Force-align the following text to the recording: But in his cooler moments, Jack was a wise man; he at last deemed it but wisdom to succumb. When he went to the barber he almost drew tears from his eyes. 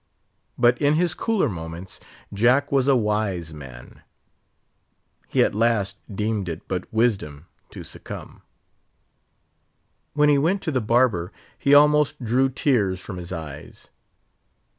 But 0.57 0.81
in 0.81 0.95
his 0.95 1.13
cooler 1.13 1.47
moments, 1.47 1.99
Jack 2.33 2.71
was 2.71 2.87
a 2.87 2.95
wise 2.95 3.53
man; 3.53 4.01
he 5.27 5.43
at 5.43 5.53
last 5.53 5.97
deemed 6.11 6.49
it 6.49 6.67
but 6.67 6.91
wisdom 6.91 7.45
to 7.69 7.83
succumb. 7.83 8.41
When 10.15 10.27
he 10.27 10.39
went 10.39 10.63
to 10.63 10.71
the 10.71 10.81
barber 10.81 11.31
he 11.55 11.75
almost 11.75 12.23
drew 12.25 12.49
tears 12.49 12.99
from 12.99 13.17
his 13.17 13.31
eyes. 13.31 13.91